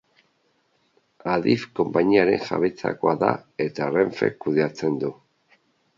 [1.33, 3.29] Adif konpainiaren jabetzakoa da
[3.67, 5.13] eta Renfek kudeatzen du.